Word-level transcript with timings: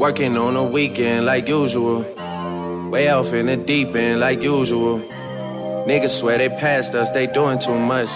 Working 0.00 0.38
on 0.38 0.56
a 0.56 0.64
weekend 0.64 1.26
like 1.26 1.46
usual. 1.46 2.06
Way 2.90 3.10
off 3.10 3.34
in 3.34 3.44
the 3.44 3.58
deep 3.58 3.94
end 3.94 4.20
like 4.20 4.42
usual. 4.42 4.98
Niggas 5.86 6.18
swear 6.18 6.38
they 6.38 6.48
passed 6.48 6.94
us, 6.94 7.10
they 7.10 7.26
doing 7.26 7.58
too 7.58 7.78
much. 7.78 8.08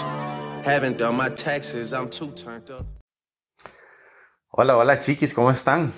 Haven't 0.65 0.97
done 0.97 1.15
my 1.15 1.29
taxes, 1.29 1.93
I'm 1.93 2.09
too 2.09 2.31
turned 2.31 2.71
up. 2.71 2.81
Hola, 4.47 4.75
hola 4.77 4.97
chiquis, 4.97 5.31
¿cómo 5.31 5.51
están? 5.51 5.93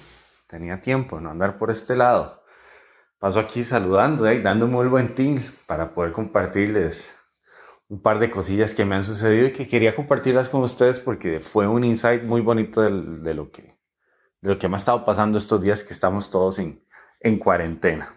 Tenía 0.48 0.82
tiempo 0.82 1.22
no 1.22 1.30
andar 1.30 1.58
por 1.58 1.72
este 1.72 1.96
lado. 1.96 2.44
Paso 3.18 3.40
aquí 3.40 3.64
saludando 3.64 4.30
y 4.30 4.42
dándome 4.42 4.78
un 4.78 4.90
buen 4.90 5.16
ting 5.16 5.40
para 5.68 5.94
poder 5.94 6.12
compartirles 6.12 7.16
un 7.88 8.02
par 8.02 8.20
de 8.20 8.30
cosillas 8.30 8.76
que 8.76 8.84
me 8.84 8.96
han 8.96 9.06
sucedido 9.06 9.48
y 9.48 9.54
que 9.54 9.70
quería 9.70 9.96
compartirlas 9.96 10.50
con 10.50 10.64
ustedes 10.64 11.00
porque 11.00 11.40
fue 11.40 11.66
un 11.66 11.86
insight 11.86 12.24
muy 12.24 12.42
bonito 12.42 12.82
de, 12.82 13.22
de 13.22 13.34
lo, 13.34 13.50
que, 13.52 13.77
de 14.42 14.50
lo 14.50 14.60
que 14.60 14.68
me 14.68 14.76
ha 14.76 14.78
estado 14.78 15.06
pasando 15.06 15.38
estos 15.38 15.62
días 15.62 15.84
que 15.84 15.94
estamos 15.94 16.30
todos 16.30 16.60
en, 16.60 16.84
en 17.22 17.38
cuarentena. 17.38 18.08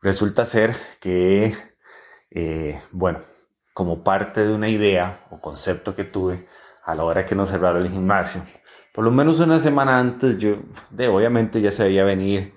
Resulta 0.00 0.46
ser 0.46 0.76
que, 1.00 1.54
eh, 2.30 2.80
bueno, 2.92 3.20
como 3.74 4.04
parte 4.04 4.46
de 4.46 4.52
una 4.52 4.68
idea 4.68 5.26
o 5.30 5.40
concepto 5.40 5.94
que 5.94 6.04
tuve 6.04 6.46
a 6.84 6.94
la 6.94 7.04
hora 7.04 7.26
que 7.26 7.34
nos 7.34 7.50
cerraron 7.50 7.82
el 7.82 7.90
gimnasio, 7.90 8.42
por 8.94 9.04
lo 9.04 9.10
menos 9.10 9.40
una 9.40 9.60
semana 9.60 9.98
antes, 9.98 10.38
yo 10.38 10.56
de, 10.90 11.08
obviamente 11.08 11.60
ya 11.60 11.70
se 11.70 11.84
veía 11.84 12.04
venir 12.04 12.54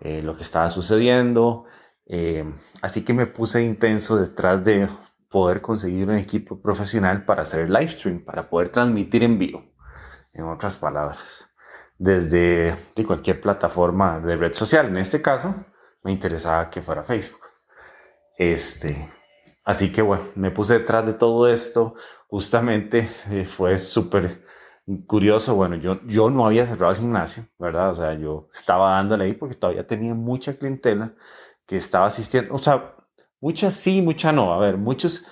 eh, 0.00 0.22
lo 0.22 0.36
que 0.36 0.42
estaba 0.42 0.70
sucediendo, 0.70 1.66
eh, 2.06 2.44
así 2.82 3.04
que 3.04 3.14
me 3.14 3.26
puse 3.26 3.62
intenso 3.62 4.16
detrás 4.16 4.64
de 4.64 4.88
poder 5.28 5.60
conseguir 5.60 6.08
un 6.08 6.16
equipo 6.16 6.60
profesional 6.60 7.24
para 7.24 7.42
hacer 7.42 7.60
el 7.60 7.72
live 7.72 7.88
stream, 7.88 8.24
para 8.24 8.48
poder 8.48 8.68
transmitir 8.68 9.24
en 9.24 9.38
vivo, 9.38 9.73
en 10.34 10.44
otras 10.44 10.76
palabras, 10.76 11.50
desde 11.98 12.76
de 12.94 13.06
cualquier 13.06 13.40
plataforma 13.40 14.20
de 14.20 14.36
red 14.36 14.52
social. 14.52 14.86
En 14.86 14.96
este 14.96 15.22
caso, 15.22 15.54
me 16.02 16.12
interesaba 16.12 16.70
que 16.70 16.82
fuera 16.82 17.02
Facebook. 17.02 17.40
Este, 18.36 19.08
así 19.64 19.92
que 19.92 20.02
bueno, 20.02 20.24
me 20.34 20.50
puse 20.50 20.74
detrás 20.80 21.06
de 21.06 21.14
todo 21.14 21.48
esto. 21.48 21.94
Justamente 22.28 23.08
eh, 23.30 23.44
fue 23.44 23.78
súper 23.78 24.44
curioso. 25.06 25.54
Bueno, 25.54 25.76
yo, 25.76 26.00
yo 26.04 26.30
no 26.30 26.46
había 26.46 26.66
cerrado 26.66 26.92
el 26.92 26.98
gimnasio, 26.98 27.46
¿verdad? 27.58 27.90
O 27.90 27.94
sea, 27.94 28.14
yo 28.14 28.48
estaba 28.52 28.92
dándole 28.92 29.24
ahí 29.24 29.34
porque 29.34 29.54
todavía 29.54 29.86
tenía 29.86 30.14
mucha 30.14 30.54
clientela 30.56 31.14
que 31.66 31.76
estaba 31.76 32.06
asistiendo. 32.06 32.54
O 32.54 32.58
sea, 32.58 32.94
muchas 33.40 33.74
sí, 33.74 34.02
muchas 34.02 34.34
no. 34.34 34.52
A 34.52 34.58
ver, 34.58 34.76
muchos. 34.76 35.26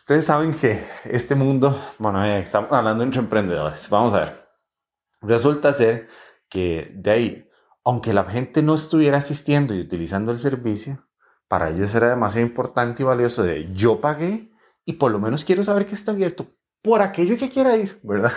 Ustedes 0.00 0.24
saben 0.24 0.54
que 0.54 0.82
este 1.04 1.34
mundo, 1.34 1.78
bueno, 1.98 2.24
estamos 2.24 2.72
hablando 2.72 3.04
entre 3.04 3.20
emprendedores. 3.20 3.90
Vamos 3.90 4.14
a 4.14 4.20
ver. 4.20 4.48
Resulta 5.20 5.74
ser 5.74 6.08
que 6.48 6.90
de 6.94 7.10
ahí, 7.10 7.50
aunque 7.84 8.14
la 8.14 8.24
gente 8.24 8.62
no 8.62 8.76
estuviera 8.76 9.18
asistiendo 9.18 9.74
y 9.74 9.80
utilizando 9.80 10.32
el 10.32 10.38
servicio, 10.38 11.06
para 11.48 11.68
ellos 11.68 11.94
era 11.94 12.08
demasiado 12.08 12.46
importante 12.46 13.02
y 13.02 13.06
valioso 13.06 13.42
de 13.42 13.70
yo 13.74 14.00
pagué 14.00 14.50
y 14.86 14.94
por 14.94 15.12
lo 15.12 15.18
menos 15.18 15.44
quiero 15.44 15.62
saber 15.62 15.84
que 15.84 15.94
está 15.94 16.12
abierto 16.12 16.46
por 16.80 17.02
aquello 17.02 17.36
que 17.36 17.50
quiera 17.50 17.76
ir, 17.76 18.00
¿verdad? 18.02 18.32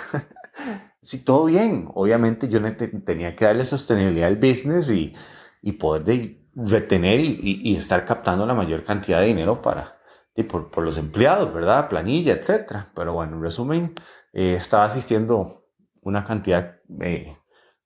si 1.02 1.24
todo 1.24 1.46
bien, 1.46 1.88
obviamente 1.94 2.50
yo 2.50 2.60
tenía 3.06 3.38
que 3.38 3.46
darle 3.46 3.64
sostenibilidad 3.64 4.28
al 4.28 4.36
business 4.36 4.92
y, 4.92 5.16
y 5.62 5.72
poder 5.72 6.04
de, 6.04 6.46
retener 6.56 7.22
y, 7.22 7.62
y, 7.64 7.76
estar 7.78 8.04
captando 8.04 8.46
la 8.46 8.54
mayor 8.54 8.84
cantidad 8.84 9.22
de 9.22 9.28
dinero 9.28 9.62
para, 9.62 10.03
por, 10.42 10.72
por, 10.72 10.84
los 10.84 10.98
empleados, 10.98 11.54
¿verdad? 11.54 11.88
Planilla, 11.90 12.34
etcétera. 12.34 12.92
Pero 12.96 13.14
bueno, 13.14 13.36
en 13.36 13.44
resumen, 13.44 13.94
eh, 14.34 14.56
estaba 14.56 14.86
asistiendo 14.86 15.68
una 16.02 16.24
cantidad 16.24 16.78
eh, 17.02 17.38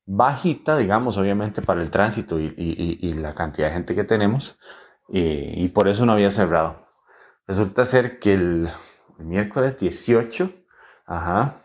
bajita, 0.05 0.77
digamos, 0.77 1.17
obviamente 1.17 1.61
para 1.61 1.81
el 1.81 1.91
tránsito 1.91 2.39
y, 2.39 2.53
y, 2.55 3.13
la 3.13 3.35
cantidad 3.35 3.67
de 3.67 3.73
gente 3.73 3.95
que 3.95 4.05
tenemos, 4.05 4.57
eh, 5.13 5.53
y 5.57 5.67
por 5.69 5.89
eso 5.89 6.05
no 6.05 6.13
había 6.13 6.31
cerrado. 6.31 6.87
Resulta 7.45 7.85
ser 7.85 8.19
que 8.19 8.33
el, 8.33 8.69
el 9.19 9.25
miércoles 9.25 9.77
18, 9.77 10.49
ajá, 11.05 11.61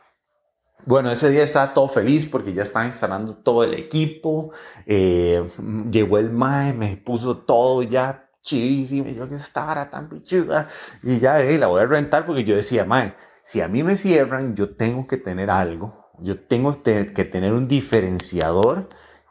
bueno, 0.85 1.13
ese 1.13 1.31
día 1.31 1.45
estaba 1.45 1.75
todo 1.75 1.87
feliz 1.87 2.27
porque 2.27 2.53
ya 2.55 2.65
estaba 2.65 2.87
instalando 2.87 3.37
todo 3.37 3.63
el 3.63 3.75
equipo. 3.75 4.51
Eh, 4.87 5.49
llegó 5.91 6.19
el 6.19 6.31
MAE, 6.31 6.73
me 6.73 6.97
puso 6.97 7.39
todo 7.39 7.85
ya 7.85 8.22
chivísimo. 8.43 9.09
Yo 9.09 9.29
que 9.29 9.37
esta 9.37 9.65
vara 9.65 9.89
tan 9.89 10.09
pichuga. 10.09 10.67
Y 11.03 11.19
ya 11.19 11.41
eh, 11.41 11.59
la 11.59 11.69
voy 11.69 11.83
a 11.83 11.87
rentar 11.87 12.27
porque 12.27 12.45
yo 12.45 12.57
decía, 12.57 12.85
MAE, 12.85 13.15
si 13.43 13.61
a 13.61 13.69
mí 13.69 13.83
me 13.83 13.97
cierran, 13.97 14.55
yo 14.55 14.77
tengo 14.77 15.07
que 15.07 15.17
tener 15.17 15.51
algo. 15.51 16.11
Yo 16.19 16.39
tengo 16.39 16.83
que 16.83 17.25
tener 17.25 17.53
un 17.53 17.67
diferenciador 17.67 18.89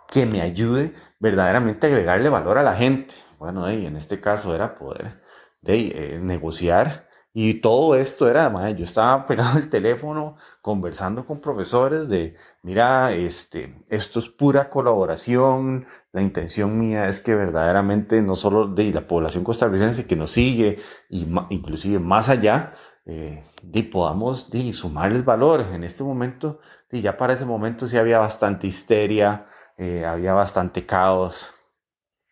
que 0.10 0.26
me 0.26 0.42
ayude 0.42 0.94
verdaderamente 1.20 1.88
a 1.88 1.90
agregarle 1.90 2.30
valor 2.30 2.58
a 2.58 2.64
la 2.64 2.76
gente. 2.76 3.14
Bueno, 3.40 3.72
y 3.72 3.86
en 3.86 3.96
este 3.96 4.20
caso 4.20 4.54
era 4.54 4.76
poder 4.76 5.22
de, 5.62 6.16
eh, 6.16 6.20
negociar 6.22 7.08
y 7.34 7.56
todo 7.56 7.96
esto 7.96 8.30
era, 8.30 8.50
madre, 8.50 8.76
yo 8.76 8.84
estaba 8.84 9.26
pegado 9.28 9.58
al 9.58 9.70
teléfono 9.70 10.36
conversando 10.62 11.26
con 11.26 11.40
profesores 11.40 12.10
de, 12.10 12.36
mira, 12.62 13.14
este, 13.14 13.84
esto 13.90 14.20
es 14.20 14.30
pura 14.30 14.70
colaboración, 14.70 15.86
la 16.12 16.22
intención 16.22 16.78
mía 16.80 17.08
es 17.08 17.20
que 17.22 17.36
verdaderamente 17.36 18.22
no 18.22 18.36
solo 18.36 18.68
de 18.68 18.92
la 18.92 19.08
población 19.08 19.44
costarricense 19.44 20.06
que 20.06 20.16
nos 20.16 20.32
sigue, 20.32 20.80
y 21.10 21.28
inclusive 21.50 22.00
más 22.00 22.30
allá, 22.30 22.74
eh, 23.06 23.44
podamos 23.92 24.50
de, 24.52 24.74
sumarles 24.74 25.26
valor. 25.26 25.62
En 25.74 25.84
este 25.84 26.04
momento, 26.04 26.60
de, 26.90 27.02
ya 27.02 27.18
para 27.18 27.34
ese 27.34 27.46
momento 27.46 27.88
sí 27.88 27.98
había 27.98 28.20
bastante 28.20 28.68
histeria, 28.68 29.48
eh, 29.78 30.06
había 30.06 30.34
bastante 30.34 30.86
caos, 30.86 31.54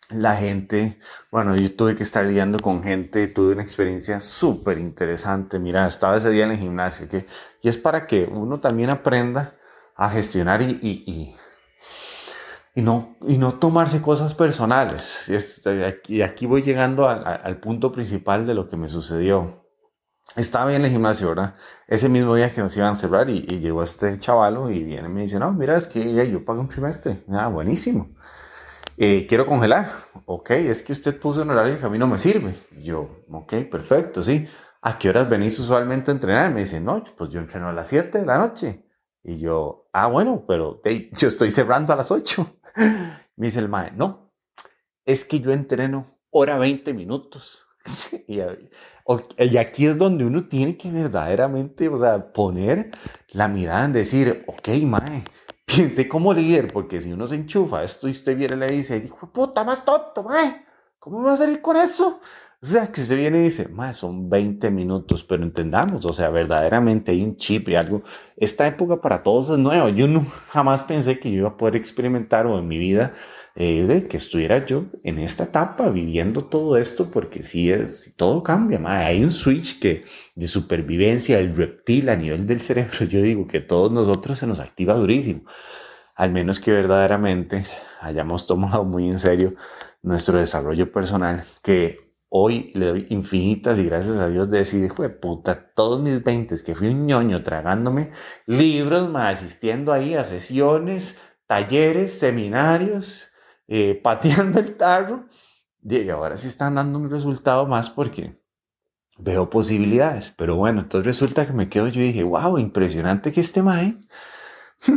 la 0.10 0.36
gente, 0.36 1.00
bueno, 1.32 1.56
yo 1.56 1.76
tuve 1.76 1.96
que 1.96 2.04
estar 2.04 2.26
lidiando 2.26 2.60
con 2.60 2.84
gente, 2.84 3.28
tuve 3.28 3.54
una 3.54 3.64
experiencia 3.64 4.20
súper 4.20 4.80
interesante. 4.80 5.60
Mira, 5.60 5.88
estaba 5.88 6.18
ese 6.18 6.32
día 6.32 6.46
en 6.46 6.52
el 6.52 6.58
gimnasio, 6.58 7.08
que, 7.08 7.26
y 7.62 7.70
es 7.70 7.78
para 7.78 8.08
que 8.08 8.24
uno 8.26 8.60
también 8.60 8.90
aprenda 8.90 9.56
a 9.96 10.10
gestionar 10.10 10.62
y, 10.62 10.80
y, 10.82 11.36
y, 12.74 12.82
no, 12.82 13.18
y 13.22 13.38
no 13.38 13.54
tomarse 13.56 14.02
cosas 14.02 14.34
personales. 14.34 15.30
Y, 15.30 15.36
es, 15.36 15.66
aquí, 15.68 16.24
aquí 16.24 16.48
voy 16.48 16.64
llegando 16.64 17.08
al, 17.08 17.60
punto 17.60 17.92
principal 17.92 18.48
de 18.48 18.56
lo 18.56 18.68
que 18.68 18.78
me 18.78 18.88
sucedió. 18.88 19.64
Estaba 20.36 20.74
en 20.74 20.86
el 20.86 20.92
gimnasio, 20.92 21.30
¿verdad? 21.30 21.56
Ese 21.88 22.10
mismo 22.10 22.36
día 22.36 22.54
que 22.54 22.62
nos 22.62 22.76
iban 22.78 22.92
a 22.92 22.96
cerrar 22.96 23.30
y, 23.30 23.46
y 23.48 23.60
llegó 23.60 23.84
este 23.84 24.18
chavalo 24.18 24.70
y 24.72 24.84
viene 24.84 25.08
y 25.08 25.12
me 25.12 25.22
dice, 25.22 25.40
no, 25.40 25.52
mira, 25.54 25.76
es 25.76 25.88
que 25.88 26.30
yo 26.32 26.46
pago 26.46 26.62
un 26.62 26.68
trimestre. 26.68 27.24
Ah, 27.32 27.48
buenísimo. 27.48 28.10
Eh, 29.02 29.26
quiero 29.30 29.46
congelar. 29.46 29.90
Ok, 30.26 30.52
es 30.52 30.84
que 30.84 30.92
usted 30.92 31.18
puso 31.18 31.44
un 31.44 31.52
horario 31.52 31.80
que 31.80 31.86
a 31.86 31.90
mí 31.90 31.98
no 31.98 32.06
me 32.06 32.20
sirve. 32.20 32.54
yo, 32.82 33.24
ok, 33.32 33.54
perfecto, 33.72 34.22
sí. 34.22 34.46
¿A 34.82 35.00
qué 35.00 35.08
horas 35.10 35.30
venís 35.30 35.58
usualmente 35.58 36.12
a 36.12 36.16
entrenar? 36.16 36.54
Me 36.54 36.60
dice, 36.62 36.82
no, 36.82 37.02
pues 37.18 37.30
yo 37.30 37.40
entreno 37.40 37.70
a 37.70 37.74
las 37.74 37.88
7 37.88 38.20
de 38.20 38.26
la 38.26 38.38
noche. 38.38 38.84
Y 39.24 39.38
yo, 39.38 39.90
ah, 39.94 40.08
bueno, 40.08 40.44
pero 40.46 40.82
yo 41.18 41.30
estoy 41.30 41.50
cerrando 41.50 41.94
a 41.94 41.96
las 41.96 42.12
8. 42.12 42.60
Me 43.38 43.48
dice 43.48 43.60
el 43.60 43.70
mae, 43.70 43.92
no, 43.92 44.34
es 45.06 45.24
que 45.24 45.40
yo 45.40 45.54
entreno 45.54 46.18
hora 46.30 46.58
20 46.58 46.94
minutos. 46.94 47.68
y, 48.28 48.40
y, 48.40 49.58
aquí 49.58 49.86
es 49.86 49.98
donde 49.98 50.26
uno 50.26 50.50
tiene 50.50 50.76
que 50.76 50.92
verdaderamente, 50.92 51.88
o 51.88 51.98
sea, 51.98 52.34
poner 52.34 52.92
la 53.30 53.48
mirada 53.48 53.86
en 53.86 53.94
decir, 53.94 54.44
ok, 54.48 54.68
mae, 54.84 55.24
piense 55.74 56.08
como 56.08 56.34
líder, 56.34 56.72
porque 56.74 57.00
si 57.00 57.12
uno 57.12 57.28
se 57.28 57.36
enchufa 57.36 57.84
esto 57.84 58.08
y 58.08 58.12
usted 58.12 58.36
viene 58.36 58.56
y 58.56 58.60
le 58.60 58.68
dice, 58.68 59.00
dijo, 59.00 59.32
puta, 59.32 59.64
más 59.64 59.86
tonto, 59.86 60.24
mae, 60.24 60.66
¿cómo 60.98 61.22
va 61.22 61.34
a 61.34 61.38
salir 61.38 61.62
con 61.62 61.78
eso? 61.78 62.20
O 62.62 62.66
sea, 62.66 62.92
que 62.92 63.00
usted 63.00 63.16
viene 63.16 63.40
y 63.40 63.44
dice, 63.44 63.70
mae, 63.70 63.94
son 63.94 64.30
20 64.30 64.70
minutos, 64.70 65.24
pero 65.24 65.44
entendamos, 65.44 66.06
o 66.06 66.12
sea, 66.12 66.30
verdaderamente 66.30 67.12
hay 67.12 67.24
un 67.24 67.38
chip 67.38 67.70
y 67.70 67.76
algo. 67.76 68.04
Esta 68.36 68.68
época 68.68 69.00
para 69.00 69.24
todos 69.24 69.50
es 69.50 69.58
nueva. 69.58 69.90
Yo 69.92 70.10
no 70.10 70.26
jamás 70.50 70.84
pensé 70.84 71.20
que 71.20 71.32
yo 71.32 71.38
iba 71.38 71.50
a 71.50 71.58
poder 71.58 71.78
experimentar 71.78 72.46
o 72.48 72.60
en 72.60 72.68
mi 72.68 72.78
vida 72.78 73.14
eh, 73.56 73.84
de 73.84 74.08
que 74.10 74.18
estuviera 74.18 74.66
yo 74.66 74.86
en 75.04 75.20
esta 75.20 75.46
etapa 75.46 75.90
viviendo 75.90 76.44
todo 76.46 76.76
esto, 76.78 77.10
porque 77.10 77.44
si 77.44 77.72
es, 77.72 78.14
todo 78.18 78.44
cambia, 78.44 78.82
hay 78.86 79.24
un 79.24 79.32
switch 79.32 79.80
que 79.80 80.04
de 80.36 80.48
supervivencia 80.48 81.38
del 81.38 81.56
reptil 81.56 82.10
a 82.10 82.18
nivel 82.18 82.46
del 82.46 82.60
cerebro, 82.60 83.06
yo 83.06 83.22
digo 83.22 83.48
que 83.48 83.62
todos 83.62 83.90
nosotros 83.92 84.38
se 84.38 84.48
nos 84.48 84.60
activa 84.60 84.96
durísimo, 84.96 85.44
al 86.16 86.32
menos 86.32 86.60
que 86.60 86.74
verdaderamente 86.74 87.66
hayamos 88.02 88.46
tomado 88.48 88.84
muy 88.84 89.08
en 89.10 89.20
serio 89.20 89.56
nuestro 90.02 90.40
desarrollo 90.40 90.92
personal, 90.92 91.46
que 91.64 92.09
hoy 92.30 92.72
le 92.76 92.88
doy 92.88 93.08
infinitas 93.10 93.80
y 93.80 93.86
gracias 93.86 94.18
a 94.18 94.30
Dios 94.30 94.50
de 94.50 94.60
decir, 94.60 94.84
hijo 94.86 95.04
de 95.04 95.10
puta, 95.10 95.72
todos 95.74 96.02
mis 96.02 96.24
20 96.24 96.64
que 96.64 96.76
fui 96.76 96.88
un 96.88 97.06
ñoño 97.06 97.44
tragándome 97.44 98.12
libros, 98.46 99.10
asistiendo 99.16 99.92
ahí 99.92 100.14
a 100.14 100.24
sesiones, 100.24 101.18
talleres, 101.48 102.18
seminarios, 102.18 103.32
eh, 103.68 104.00
pateando 104.04 104.60
el 104.60 104.78
tarro, 104.78 105.28
y 105.82 106.10
ahora 106.10 106.38
sí 106.38 106.48
están 106.48 106.76
dando 106.76 107.00
un 107.00 107.10
resultado 107.10 107.66
más 107.66 107.90
porque 107.90 108.40
veo 109.18 109.50
posibilidades. 109.50 110.34
Pero 110.38 110.56
bueno, 110.56 110.82
entonces 110.82 111.06
resulta 111.06 111.46
que 111.46 111.54
me 111.54 111.70
quedo 111.70 111.88
yo 111.88 112.02
y 112.02 112.08
dije, 112.08 112.24
wow, 112.24 112.58
impresionante 112.58 113.32
que 113.32 113.42
este 113.42 113.64
mae 113.64 113.98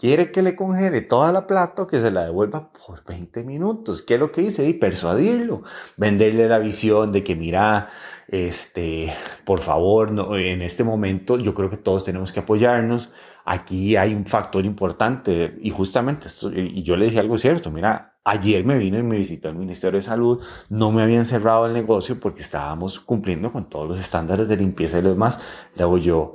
quiere 0.00 0.32
que 0.32 0.40
le 0.40 0.56
congele 0.56 1.02
toda 1.02 1.30
la 1.30 1.46
plata 1.46 1.82
o 1.82 1.86
que 1.86 2.00
se 2.00 2.10
la 2.10 2.24
devuelva 2.24 2.72
por 2.72 3.04
20 3.04 3.44
minutos. 3.44 4.00
¿Qué 4.00 4.14
es 4.14 4.20
lo 4.20 4.32
que 4.32 4.40
hice? 4.40 4.66
Y 4.66 4.72
persuadirlo, 4.72 5.62
venderle 5.98 6.48
la 6.48 6.58
visión 6.58 7.12
de 7.12 7.22
que 7.22 7.36
mira, 7.36 7.90
este, 8.28 9.12
por 9.44 9.60
favor, 9.60 10.10
no, 10.10 10.36
en 10.36 10.62
este 10.62 10.84
momento 10.84 11.36
yo 11.36 11.52
creo 11.52 11.68
que 11.68 11.76
todos 11.76 12.04
tenemos 12.04 12.32
que 12.32 12.40
apoyarnos. 12.40 13.12
Aquí 13.44 13.96
hay 13.96 14.14
un 14.14 14.24
factor 14.24 14.64
importante 14.64 15.54
y 15.60 15.70
justamente 15.70 16.28
esto, 16.28 16.50
y 16.50 16.82
yo 16.82 16.96
le 16.96 17.06
dije 17.06 17.20
algo 17.20 17.36
cierto, 17.36 17.70
mira, 17.70 18.14
ayer 18.24 18.64
me 18.64 18.78
vino 18.78 18.98
y 18.98 19.02
me 19.02 19.18
visitó 19.18 19.50
el 19.50 19.56
Ministerio 19.56 19.98
de 19.98 20.04
Salud, 20.04 20.42
no 20.70 20.92
me 20.92 21.02
habían 21.02 21.26
cerrado 21.26 21.66
el 21.66 21.74
negocio 21.74 22.18
porque 22.20 22.40
estábamos 22.40 23.00
cumpliendo 23.00 23.52
con 23.52 23.68
todos 23.68 23.86
los 23.86 23.98
estándares 23.98 24.48
de 24.48 24.56
limpieza 24.56 24.98
y 24.98 25.02
lo 25.02 25.10
demás. 25.10 25.40
Luego 25.76 25.98
yo, 25.98 26.32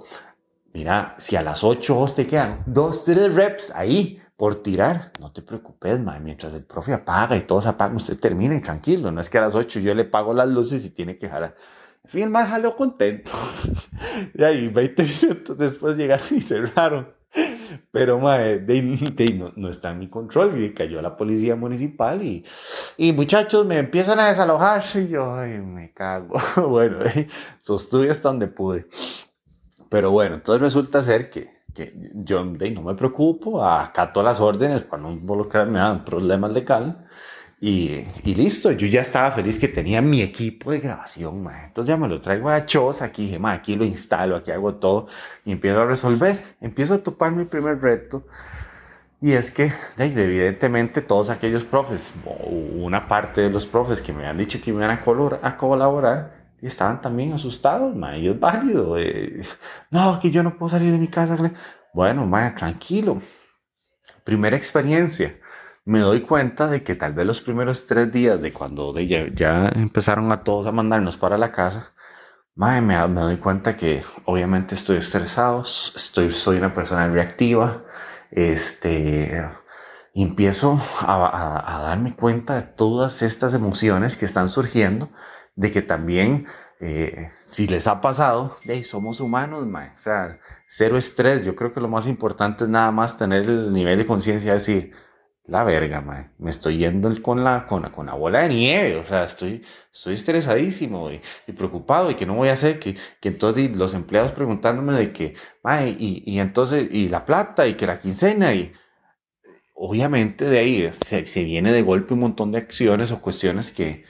mira, 0.76 1.16
si 1.18 1.38
a 1.38 1.42
las 1.42 1.64
8 1.64 1.96
vos 1.96 2.16
te 2.16 2.28
quedan 2.28 2.62
dos, 2.66 3.06
tres 3.06 3.34
reps 3.34 3.72
ahí 3.74 4.22
por 4.36 4.62
tirar, 4.62 5.14
no 5.22 5.32
te 5.32 5.42
preocupes, 5.42 6.02
man, 6.02 6.22
mientras 6.22 6.54
el 6.54 6.66
profe 6.66 6.92
apaga 6.92 7.38
y 7.38 7.44
todos 7.44 7.66
apagan, 7.66 7.96
usted 7.96 8.20
termine 8.20 8.60
tranquilo, 8.60 9.10
no 9.10 9.22
es 9.22 9.30
que 9.30 9.38
a 9.38 9.42
las 9.42 9.56
8 9.56 9.80
yo 9.80 9.94
le 9.96 10.04
pago 10.04 10.34
las 10.34 10.50
luces 10.50 10.86
y 10.86 10.90
tiene 10.90 11.18
que 11.18 11.30
jalar. 11.30 11.56
En 12.04 12.10
fin, 12.10 12.24
el 12.24 12.30
más 12.30 12.50
jaló 12.50 12.76
contento. 12.76 13.32
y 14.36 14.44
ahí 14.44 14.68
20 14.68 15.04
minutos 15.04 15.58
después 15.58 15.96
llegaron 15.96 16.28
y 16.32 16.42
cerraron. 16.42 17.08
Pero 17.92 18.20
mae, 18.20 18.60
no, 19.38 19.54
no, 19.56 19.70
está 19.70 19.92
en 19.92 20.00
mi 20.00 20.10
control. 20.10 20.62
Y 20.62 20.74
cayó 20.74 21.02
la 21.02 21.18
policía 21.18 21.56
municipal 21.56 22.22
y, 22.22 22.46
y 22.98 23.12
muchachos 23.14 23.66
me 23.66 23.80
empiezan 23.80 24.20
a 24.20 24.28
desalojar. 24.28 24.84
Y 24.94 25.08
yo, 25.08 25.34
ay, 25.34 25.60
me 25.60 25.92
cago. 25.94 26.36
bueno, 26.70 27.00
sostuve 27.60 28.12
hasta 28.12 28.30
donde 28.30 28.48
pude. 28.48 28.88
Pero 29.96 30.12
bueno, 30.12 30.36
entonces 30.36 30.62
resulta 30.62 31.02
ser 31.02 31.30
que, 31.30 31.62
que 31.74 31.94
yo 32.16 32.44
no 32.44 32.82
me 32.82 32.96
preocupo, 32.96 33.66
acato 33.66 34.22
las 34.22 34.42
órdenes 34.42 34.82
para 34.82 35.04
no 35.04 35.14
involucrarme 35.14 35.80
en 35.80 36.04
problemas 36.04 36.54
de 36.54 36.66
cal. 36.66 37.08
Y, 37.62 38.04
y, 38.26 38.36
listo, 38.36 38.74
yo 38.74 38.88
ya 38.88 39.00
estaba 39.00 39.32
feliz 39.32 39.58
que 39.58 39.70
tenía 39.70 40.02
mi 40.02 40.22
equipo 40.22 40.72
de 40.72 40.82
grabación, 40.82 41.42
ma. 41.42 41.64
entonces 41.64 41.88
ya 41.88 41.96
me 41.96 42.10
lo 42.10 42.20
traigo 42.20 42.50
a 42.50 42.66
Chos, 42.66 43.02
aquí 43.02 43.28
dije, 43.28 43.40
ma, 43.40 43.54
aquí 43.54 43.78
lo 43.78 43.86
instalo, 43.86 44.36
aquí 44.36 44.52
hago 44.52 44.76
todo 44.76 45.08
y 45.46 45.54
empiezo 45.54 45.80
a 45.80 45.86
resolver, 45.86 46.38
empiezo 46.60 46.96
a 46.96 46.98
topar 46.98 47.32
mi 47.32 47.46
primer 47.46 47.82
reto 47.82 48.26
y 49.22 49.32
es 49.32 49.50
que 49.50 49.72
evidentemente 49.98 51.02
todos 51.02 51.30
aquellos 51.30 51.64
profes, 51.64 52.12
una 52.76 53.08
parte 53.08 53.40
de 53.40 53.50
los 53.50 53.66
profes 53.66 54.02
que 54.02 54.12
me 54.12 54.24
habían 54.24 54.40
dicho 54.40 54.60
que 54.62 54.74
me 54.74 54.84
iban 54.84 54.92
a 55.42 55.58
colaborar, 55.58 56.45
estaban 56.62 57.02
también 57.02 57.34
asustados, 57.34 57.96
ma, 57.96 58.18
y 58.18 58.28
es 58.28 58.40
válido, 58.40 58.98
eh, 58.98 59.42
no, 59.92 60.20
que 60.20 60.32
yo 60.32 60.44
no 60.44 60.58
puedo 60.58 60.70
salir 60.72 60.92
de 60.92 60.98
mi 60.98 61.08
casa, 61.08 61.38
bueno, 61.94 62.26
ma, 62.26 62.54
tranquilo, 62.56 63.22
primera 64.24 64.58
experiencia. 64.58 65.40
Me 65.86 66.00
doy 66.00 66.22
cuenta 66.22 66.68
de 66.68 66.84
que 66.84 66.96
tal 66.96 67.14
vez 67.14 67.28
los 67.28 67.42
primeros 67.42 67.86
tres 67.86 68.12
días 68.12 68.42
de 68.42 68.52
cuando 68.52 68.92
de 68.92 69.08
ya, 69.36 69.70
empezaron 69.70 70.32
a 70.32 70.44
todos 70.44 70.66
a 70.68 70.72
mandarnos 70.72 71.18
para 71.18 71.38
la 71.38 71.52
casa, 71.52 71.94
me, 72.56 72.82
me, 72.82 72.96
doy 72.96 73.38
cuenta 73.38 73.78
que 73.78 74.04
obviamente 74.26 74.76
estoy 74.76 74.98
estresado, 74.98 75.62
estoy, 75.62 76.32
soy 76.32 76.58
una 76.58 76.74
persona 76.74 77.08
reactiva, 77.08 77.84
este, 78.32 79.46
empiezo 80.16 80.82
a, 81.02 81.78
a, 81.78 81.84
darme 81.84 82.16
cuenta 82.16 82.56
de 82.56 82.64
todas 82.64 83.22
estas 83.22 83.54
emociones 83.54 84.16
que 84.18 84.26
están 84.26 84.50
surgiendo, 84.50 85.10
de 85.56 85.72
que 85.72 85.82
también 85.82 86.48
eh, 86.80 87.32
si 87.46 87.68
les 87.68 87.88
ha 87.88 88.02
pasado, 88.02 88.58
hey, 88.64 88.84
somos 88.84 89.20
humanos, 89.22 89.64
o 89.64 90.00
sea, 90.00 90.40
cero 90.68 90.98
estrés. 90.98 91.46
Yo 91.46 91.56
creo 91.56 91.74
que 91.74 91.82
lo 91.82 91.88
más 91.88 92.08
importante 92.08 92.66
es 92.66 92.70
nada 92.70 92.92
más 92.92 93.18
tener 93.18 93.44
el 93.44 93.72
nivel 93.74 93.98
de 93.98 94.06
conciencia 94.06 94.52
de 94.52 94.58
decir, 94.58 94.92
la 95.48 95.64
verga, 95.64 96.02
mae. 96.02 96.32
Me 96.40 96.50
estoy 96.50 96.78
yendo 96.78 97.12
con 97.22 97.44
la, 97.44 97.68
con, 97.68 97.84
con 97.92 98.08
la 98.08 98.14
bola 98.16 98.42
de 98.42 98.50
nieve. 98.50 98.98
O 98.98 99.06
sea, 99.06 99.24
estoy, 99.26 99.64
estoy 99.94 100.16
estresadísimo 100.16 101.10
y, 101.12 101.22
preocupado 101.54 102.12
y 102.12 102.16
que 102.16 102.26
no 102.26 102.36
voy 102.36 102.50
a 102.50 102.54
hacer 102.54 102.80
que, 102.80 102.98
que 103.22 103.30
entonces 103.30 103.72
los 103.76 103.94
empleados 103.94 104.32
preguntándome 104.34 104.94
de 104.94 105.14
que, 105.14 105.36
mae, 105.64 105.90
y, 105.90 106.24
y 106.26 106.40
entonces, 106.40 106.90
y 106.92 107.10
la 107.10 107.26
plata 107.26 107.68
y 107.68 107.76
que 107.76 107.88
la 107.88 108.00
quincena 108.00 108.54
y 108.54 108.74
obviamente 109.76 110.46
de 110.46 110.60
ahí 110.60 110.90
se, 110.94 111.28
se 111.28 111.44
viene 111.44 111.72
de 111.72 111.82
golpe 111.84 112.14
un 112.14 112.22
montón 112.22 112.52
de 112.52 112.60
acciones 112.60 113.12
o 113.12 113.22
cuestiones 113.22 113.72
que, 113.72 114.06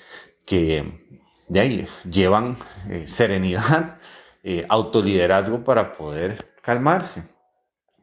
que 0.45 1.04
de 1.47 1.59
ahí 1.59 1.87
llevan 2.09 2.57
eh, 2.89 3.07
serenidad, 3.07 3.97
eh, 4.43 4.65
autoliderazgo 4.69 5.63
para 5.63 5.95
poder 5.97 6.53
calmarse. 6.61 7.23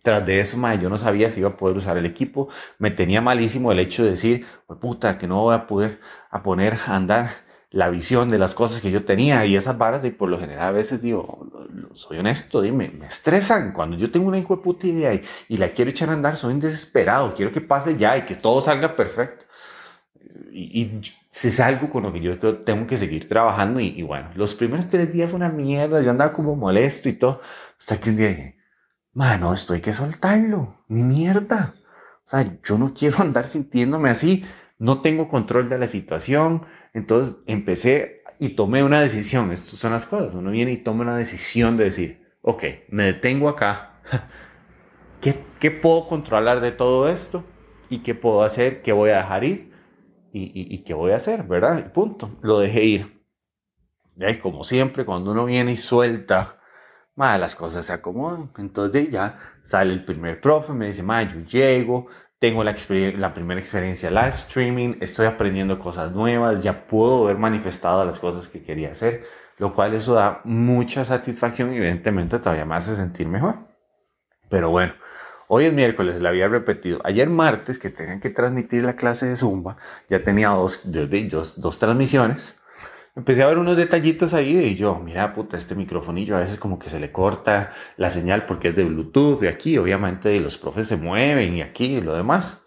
Tras 0.02 0.26
de 0.26 0.40
eso, 0.40 0.58
yo 0.80 0.88
no 0.88 0.98
sabía 0.98 1.30
si 1.30 1.40
iba 1.40 1.50
a 1.50 1.56
poder 1.56 1.76
usar 1.76 1.96
el 1.96 2.06
equipo. 2.06 2.48
Me 2.78 2.90
tenía 2.90 3.20
malísimo 3.20 3.70
el 3.70 3.78
hecho 3.78 4.02
de 4.02 4.10
decir, 4.10 4.46
puta, 4.80 5.16
que 5.16 5.28
no 5.28 5.42
voy 5.42 5.54
a 5.54 5.66
poder 5.66 6.00
a 6.30 6.42
poner 6.42 6.76
a 6.86 6.96
andar 6.96 7.30
la 7.70 7.88
visión 7.88 8.28
de 8.28 8.38
las 8.38 8.54
cosas 8.54 8.80
que 8.80 8.90
yo 8.90 9.04
tenía 9.04 9.46
y 9.46 9.56
esas 9.56 9.78
varas, 9.78 10.04
y 10.04 10.10
por 10.10 10.28
lo 10.28 10.38
general 10.38 10.68
a 10.68 10.72
veces 10.72 11.00
digo, 11.00 11.48
soy 11.94 12.18
honesto, 12.18 12.60
dime, 12.60 12.90
me 12.90 13.06
estresan. 13.06 13.72
Cuando 13.72 13.96
yo 13.96 14.10
tengo 14.10 14.26
una 14.26 14.38
hijo 14.38 14.56
de 14.56 14.62
puta 14.62 14.86
idea 14.88 15.14
y, 15.14 15.22
y, 15.48 15.56
la 15.56 15.68
quiero 15.68 15.90
echar 15.90 16.10
a 16.10 16.14
andar, 16.14 16.36
soy 16.36 16.54
desesperado, 16.54 17.32
quiero 17.34 17.52
que 17.52 17.60
pase 17.60 17.96
ya 17.96 18.18
y 18.18 18.22
que 18.22 18.34
todo 18.34 18.60
salga 18.60 18.96
perfecto. 18.96 19.46
Y, 20.50 20.82
y 20.82 21.00
es 21.30 21.60
algo 21.60 21.90
con 21.90 22.04
lo 22.04 22.12
que 22.12 22.20
yo 22.20 22.38
tengo 22.38 22.86
que 22.86 22.98
seguir 22.98 23.28
trabajando 23.28 23.80
y, 23.80 23.88
y, 23.88 24.02
bueno, 24.02 24.30
los 24.34 24.54
primeros 24.54 24.88
tres 24.88 25.12
días 25.12 25.30
fue 25.30 25.36
una 25.36 25.48
mierda, 25.48 26.02
yo 26.02 26.10
andaba 26.10 26.32
como 26.32 26.56
molesto 26.56 27.08
y 27.08 27.14
todo, 27.14 27.40
hasta 27.78 27.98
que 28.00 28.10
un 28.10 28.16
día 28.16 28.28
dije, 28.28 28.56
mano, 29.12 29.52
esto 29.52 29.74
hay 29.74 29.80
que 29.80 29.92
soltarlo, 29.94 30.84
ni 30.88 31.02
mierda. 31.02 31.74
O 32.24 32.28
sea, 32.28 32.58
yo 32.62 32.78
no 32.78 32.94
quiero 32.94 33.18
andar 33.20 33.48
sintiéndome 33.48 34.10
así, 34.10 34.44
no 34.78 35.00
tengo 35.00 35.28
control 35.28 35.68
de 35.68 35.78
la 35.78 35.88
situación. 35.88 36.62
Entonces 36.92 37.36
empecé 37.46 38.22
y 38.38 38.50
tomé 38.50 38.82
una 38.82 39.00
decisión. 39.00 39.52
Estas 39.52 39.78
son 39.78 39.92
las 39.92 40.06
cosas. 40.06 40.34
Uno 40.34 40.50
viene 40.50 40.72
y 40.72 40.78
toma 40.78 41.02
una 41.02 41.16
decisión 41.16 41.76
de 41.76 41.84
decir, 41.84 42.22
ok, 42.42 42.64
me 42.88 43.04
detengo 43.04 43.48
acá. 43.48 44.00
¿Qué, 45.20 45.36
qué 45.60 45.70
puedo 45.70 46.06
controlar 46.08 46.60
de 46.60 46.72
todo 46.72 47.08
esto? 47.08 47.44
¿Y 47.88 47.98
qué 47.98 48.14
puedo 48.14 48.42
hacer? 48.42 48.82
¿Qué 48.82 48.92
voy 48.92 49.10
a 49.10 49.18
dejar 49.18 49.44
ir? 49.44 49.71
¿Y, 50.32 50.82
qué 50.84 50.94
voy 50.94 51.12
a 51.12 51.16
hacer? 51.16 51.42
¿Verdad? 51.44 51.92
Punto. 51.92 52.30
Lo 52.40 52.58
dejé 52.58 52.84
ir. 52.84 53.26
Y 54.16 54.38
como 54.38 54.64
siempre, 54.64 55.04
cuando 55.04 55.32
uno 55.32 55.44
viene 55.44 55.72
y 55.72 55.76
suelta 55.76 56.58
ma, 57.14 57.38
las 57.38 57.54
cosas 57.54 57.86
se 57.86 57.92
acomodan. 57.92 58.50
Entonces 58.58 59.10
ya 59.10 59.38
sale 59.62 59.92
el 59.92 60.04
primer 60.04 60.40
profe, 60.40 60.72
me 60.72 60.88
dice, 60.88 61.02
ma, 61.02 61.22
yo 61.22 61.40
llego, 61.40 62.06
tengo 62.38 62.64
la, 62.64 62.74
primera 63.34 63.60
experiencia 63.60 64.10
live 64.10 64.28
streaming, 64.28 64.94
estoy 65.00 65.26
aprendiendo 65.26 65.78
cosas 65.78 66.12
nuevas, 66.12 66.62
ya 66.62 66.86
puedo 66.86 67.24
ver 67.24 67.38
manifestado 67.38 68.04
las 68.04 68.18
cosas 68.18 68.48
que 68.48 68.62
quería 68.62 68.92
hacer, 68.92 69.24
lo 69.58 69.74
cual 69.74 69.94
eso 69.94 70.14
da 70.14 70.40
mucha 70.44 71.04
satisfacción 71.04 71.72
y 71.72 71.76
evidentemente 71.76 72.38
todavía 72.38 72.64
me 72.64 72.76
hace 72.76 72.96
sentir 72.96 73.28
mejor. 73.28 73.54
Pero 74.48 74.70
bueno, 74.70 74.94
hoy 75.54 75.66
es 75.66 75.72
miércoles, 75.74 76.22
la 76.22 76.30
había 76.30 76.48
repetido. 76.48 77.00
Ayer 77.04 77.28
martes, 77.28 77.78
que 77.78 77.90
tenían 77.90 78.20
que 78.20 78.30
transmitir 78.30 78.84
la 78.84 78.96
clase 78.96 79.26
de 79.26 79.36
Zumba, 79.36 79.76
ya 80.08 80.22
tenía 80.22 80.48
dos, 80.48 80.80
dos, 80.84 81.60
dos 81.60 81.78
transmisiones 81.78 82.54
empecé 83.14 83.42
a 83.42 83.46
ver 83.46 83.58
unos 83.58 83.76
detallitos 83.76 84.32
ahí 84.32 84.56
y 84.56 84.74
yo, 84.74 84.98
mira, 84.98 85.34
puta, 85.34 85.58
este 85.58 85.74
microfonillo 85.74 86.36
a 86.36 86.40
veces 86.40 86.58
como 86.58 86.78
que 86.78 86.88
se 86.88 86.98
le 86.98 87.12
corta 87.12 87.70
la 87.98 88.08
señal 88.08 88.46
porque 88.46 88.68
es 88.68 88.76
de 88.76 88.84
Bluetooth 88.84 89.40
de 89.40 89.48
aquí, 89.50 89.76
obviamente 89.76 90.40
los 90.40 90.56
profes 90.56 90.88
se 90.88 90.96
mueven 90.96 91.54
y 91.56 91.60
aquí 91.60 91.96
y 91.96 92.00
lo 92.00 92.14
demás. 92.14 92.62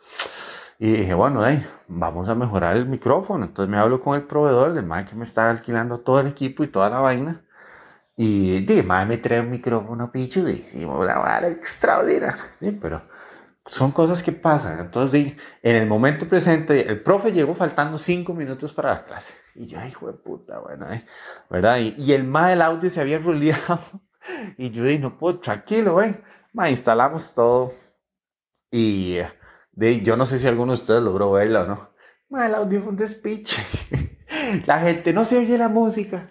Y 0.77 0.91
dije, 0.91 1.13
bueno, 1.13 1.41
ahí, 1.41 1.65
vamos 1.87 2.27
a 2.29 2.35
mejorar 2.35 2.75
el 2.75 2.85
micrófono. 2.85 3.45
Entonces 3.45 3.71
me 3.71 3.77
hablo 3.77 4.01
con 4.01 4.15
el 4.15 4.23
proveedor 4.23 4.73
del 4.73 4.85
man 4.85 5.05
que 5.05 5.15
me 5.15 5.23
está 5.23 5.49
alquilando 5.49 6.01
todo 6.01 6.19
el 6.19 6.27
equipo 6.27 6.63
y 6.63 6.67
toda 6.67 6.89
la 6.89 6.99
vaina. 6.99 7.44
Y 8.17 8.61
dije, 8.61 8.83
man, 8.83 9.07
me 9.07 9.17
trae 9.17 9.41
un 9.41 9.49
micrófono 9.51 10.11
pichudísimo, 10.11 10.99
una 10.99 11.17
vara 11.19 11.49
extraordinaria. 11.49 12.37
Pero 12.81 13.01
son 13.65 13.91
cosas 13.91 14.23
que 14.23 14.31
pasan. 14.31 14.79
Entonces, 14.79 15.33
en 15.61 15.75
el 15.75 15.87
momento 15.87 16.27
presente, 16.27 16.87
el 16.87 17.01
profe 17.01 17.31
llegó 17.31 17.53
faltando 17.53 17.97
cinco 17.97 18.33
minutos 18.33 18.73
para 18.73 18.93
la 18.93 19.05
clase. 19.05 19.35
Y 19.55 19.67
yo, 19.67 19.83
hijo 19.85 20.07
de 20.07 20.13
puta, 20.13 20.59
bueno, 20.59 20.91
eh", 20.91 21.05
¿verdad? 21.49 21.77
Y, 21.79 22.13
el 22.13 22.23
más 22.23 22.49
del 22.49 22.61
audio 22.61 22.89
se 22.89 23.01
había 23.01 23.19
ruleado. 23.19 23.79
Y 24.57 24.71
yo 24.71 24.83
dije, 24.83 24.97
no 24.97 25.19
puedo, 25.19 25.39
tranquilo, 25.39 25.97
ven. 25.97 26.19
Ma, 26.51 26.67
instalamos 26.67 27.35
todo. 27.35 27.71
Y 28.71 29.17
de, 29.71 30.01
yo 30.01 30.17
no 30.17 30.25
sé 30.25 30.39
si 30.39 30.47
alguno 30.47 30.71
de 30.71 30.81
ustedes 30.81 31.03
logró 31.03 31.31
verlo 31.31 31.61
o 31.61 31.67
no. 31.67 31.89
Ma, 32.29 32.47
el 32.47 32.55
audio 32.55 32.81
fue 32.81 32.89
un 32.89 32.97
despiche. 32.97 33.61
la 34.65 34.79
gente 34.79 35.13
no 35.13 35.25
se 35.25 35.37
oye 35.37 35.57
la 35.57 35.69
música. 35.69 36.29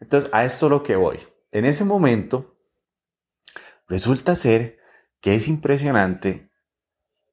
Entonces, 0.00 0.30
a 0.32 0.44
esto 0.44 0.68
lo 0.68 0.82
que 0.82 0.96
voy. 0.96 1.18
En 1.52 1.64
ese 1.64 1.84
momento, 1.84 2.56
resulta 3.88 4.36
ser 4.36 4.78
que 5.20 5.34
es 5.34 5.48
impresionante 5.48 6.50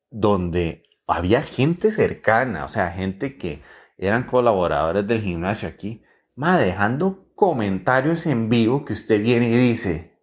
donde 0.10 0.84
había 1.08 1.42
gente 1.42 1.92
cercana, 1.92 2.66
o 2.66 2.68
sea, 2.68 2.92
gente 2.92 3.38
que 3.38 3.62
eran 3.98 4.24
colaboradores 4.24 5.08
del 5.08 5.22
gimnasio 5.22 5.70
aquí, 5.70 6.04
ma, 6.36 6.58
dejando 6.58 7.32
comentarios 7.36 8.26
en 8.26 8.50
vivo 8.50 8.84
que 8.84 8.94
usted 8.94 9.22
viene 9.22 9.48
y 9.50 9.56
dice, 9.56 10.20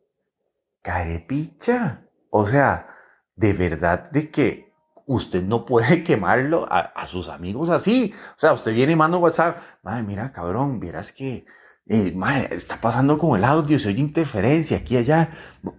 carepicha, 0.82 2.08
o 2.30 2.46
sea, 2.46 2.88
de 3.36 3.52
verdad 3.52 4.10
de 4.10 4.30
que 4.30 4.73
usted 5.06 5.42
no 5.42 5.64
puede 5.64 6.02
quemarlo 6.04 6.66
a, 6.68 7.06
sus 7.06 7.28
amigos 7.28 7.68
así. 7.68 8.14
O 8.30 8.38
sea, 8.38 8.52
usted 8.52 8.72
viene 8.74 8.92
y 8.92 8.96
manda 8.96 9.18
WhatsApp, 9.18 9.58
madre, 9.82 10.02
mira, 10.02 10.32
cabrón, 10.32 10.80
vieras 10.80 11.12
que 11.12 11.44
eh, 11.86 12.16
está 12.50 12.80
pasando 12.80 13.18
con 13.18 13.38
el 13.38 13.44
audio, 13.44 13.78
se 13.78 13.88
oye 13.88 14.00
interferencia 14.00 14.78
aquí 14.78 14.94
y 14.94 14.98
allá, 14.98 15.30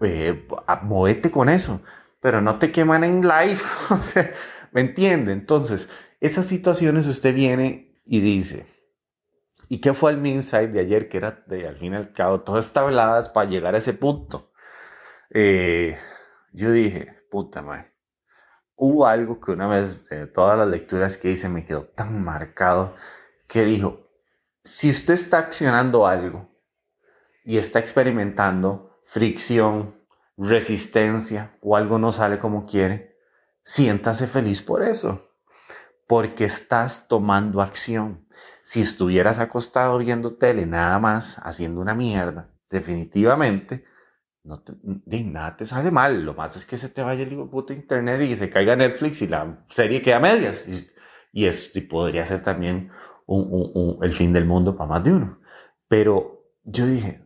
eh, 0.02 0.48
movete 0.84 1.32
con 1.32 1.50
eso, 1.50 1.82
pero 2.20 2.42
no 2.42 2.60
te 2.60 2.72
queman 2.72 3.04
en 3.04 3.22
live, 3.22 3.60
o 3.90 4.00
sea, 4.00 4.32
¿me 4.72 4.82
entiende? 4.82 5.32
Entonces, 5.32 5.90
esas 6.22 6.46
situaciones 6.46 7.08
usted 7.08 7.34
viene 7.34 8.00
y 8.06 8.20
dice, 8.20 8.68
¿y 9.68 9.80
qué 9.82 9.94
fue 9.94 10.12
el 10.12 10.26
insight 10.26 10.72
de 10.72 10.82
ayer? 10.82 11.10
Que 11.10 11.18
era, 11.18 11.44
de, 11.48 11.68
al 11.68 11.78
fin 11.78 11.94
y 11.94 11.96
al 11.96 12.14
cabo, 12.14 12.42
todas 12.42 12.72
tabladas 12.72 13.30
para 13.30 13.50
llegar 13.50 13.76
a 13.76 13.80
ese 13.80 13.94
punto. 13.94 14.52
Eh, 15.32 15.98
yo 16.54 16.72
dije, 16.72 17.16
puta 17.30 17.62
madre, 17.62 17.95
hubo 18.76 19.08
algo 19.08 19.40
que 19.40 19.52
una 19.52 19.68
vez 19.68 20.10
de 20.10 20.28
todas 20.28 20.58
las 20.58 20.68
lecturas 20.68 21.18
que 21.18 21.32
hice 21.32 21.50
me 21.50 21.66
quedó 21.66 21.86
tan 21.86 22.24
marcado 22.24 22.96
que 23.48 23.64
dijo, 23.64 24.10
si 24.64 24.90
usted 24.90 25.14
está 25.14 25.40
accionando 25.40 26.08
algo 26.08 26.50
y 27.44 27.58
está 27.58 27.80
experimentando 27.80 28.98
fricción, 29.04 29.96
resistencia 30.38 31.58
o 31.62 31.76
algo 31.76 32.00
no 32.00 32.12
sale 32.12 32.40
como 32.40 32.66
quiere, 32.66 33.16
siéntase 33.64 34.28
feliz 34.28 34.62
por 34.62 34.84
eso, 34.84 35.32
porque 36.08 36.46
estás 36.46 37.08
tomando 37.08 37.62
acción. 37.62 38.28
Si 38.62 38.82
estuvieras 38.82 39.40
acostado 39.40 39.98
viendo 40.00 40.36
tele 40.36 40.66
nada 40.66 41.00
más, 41.00 41.38
haciendo 41.40 41.82
una 41.82 41.94
mierda, 41.94 42.50
definitivamente, 42.70 43.86
no 44.46 44.62
de 45.06 45.24
nada 45.24 45.58
te 45.58 45.66
sale 45.66 45.92
mal. 45.92 46.24
Lo 46.24 46.34
más 46.34 46.56
es 46.56 46.66
que 46.66 46.78
se 46.78 46.90
te 46.90 47.02
vaya 47.02 47.24
el 47.24 47.36
puto 47.50 47.74
internet 47.74 48.22
y 48.22 48.36
se 48.36 48.50
caiga 48.50 48.76
Netflix 48.76 49.22
y 49.22 49.28
la 49.28 49.66
serie 49.68 50.02
queda 50.02 50.18
a 50.18 50.20
medias. 50.20 50.68
Y, 50.68 51.46
y, 51.46 51.82
podría 51.82 52.26
ser 52.26 52.44
también 52.44 52.92
el 54.02 54.14
fin 54.14 54.34
del 54.34 54.46
mundo 54.46 54.76
para 54.78 54.90
más 54.90 55.04
de 55.04 55.14
uno. 55.14 55.40
Pero 55.88 56.46
yo 56.64 56.86
dije, 56.86 57.25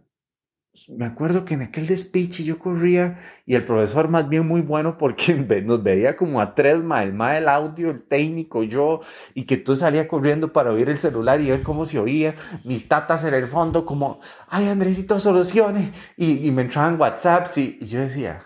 me 0.87 1.05
acuerdo 1.05 1.45
que 1.45 1.55
en 1.55 1.63
aquel 1.63 1.87
despiche 1.87 2.43
yo 2.43 2.59
corría 2.59 3.17
y 3.45 3.55
el 3.55 3.65
profesor 3.65 4.07
más 4.07 4.29
bien 4.29 4.47
muy 4.47 4.61
bueno 4.61 4.97
porque 4.97 5.33
nos 5.65 5.83
veía 5.83 6.15
como 6.15 6.39
a 6.39 6.53
tres 6.53 6.83
más, 6.83 7.03
el 7.03 7.13
más 7.13 7.37
el 7.37 7.49
audio, 7.49 7.89
el 7.89 8.03
técnico, 8.03 8.63
yo, 8.63 9.01
y 9.33 9.45
que 9.45 9.57
tú 9.57 9.75
salía 9.75 10.07
corriendo 10.07 10.53
para 10.53 10.71
oír 10.71 10.89
el 10.89 10.99
celular 10.99 11.41
y 11.41 11.49
ver 11.49 11.63
cómo 11.63 11.85
se 11.85 11.99
oía, 11.99 12.35
mis 12.63 12.87
tatas 12.87 13.23
en 13.23 13.33
el 13.33 13.47
fondo 13.47 13.85
como, 13.85 14.19
ay 14.47 14.67
Andresito, 14.67 15.19
soluciones, 15.19 15.91
y, 16.15 16.47
y 16.47 16.51
me 16.51 16.61
entraban 16.63 16.99
WhatsApps 16.99 17.57
y, 17.57 17.77
y, 17.81 17.87
yo 17.87 18.01
decía, 18.01 18.43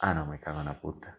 ah, 0.00 0.14
no, 0.14 0.26
me 0.26 0.38
cago 0.38 0.60
en 0.60 0.66
la 0.66 0.80
puta. 0.80 1.18